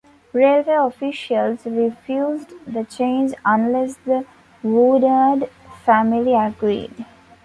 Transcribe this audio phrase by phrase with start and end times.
[0.33, 4.25] Railway officials refused the change unless the
[4.63, 5.47] Woodard
[5.85, 7.05] family agreed.